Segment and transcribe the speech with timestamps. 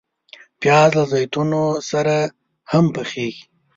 [0.59, 2.15] پیاز له زیتونو سره
[2.71, 3.43] هم پخیږي